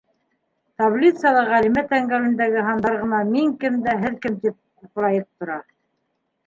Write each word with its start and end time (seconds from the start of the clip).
Таблицала 0.81 1.43
Ғәлимә 1.49 1.83
тәңгәлендәге 1.93 2.65
һандар 2.71 2.99
ғына 3.03 3.21
мин 3.29 3.55
кем 3.65 3.81
дә 3.87 3.97
һеҙ 4.07 4.19
кем 4.27 4.41
тип 4.47 4.59
ҡуҡырайып 4.61 5.29
тора. 5.31 5.63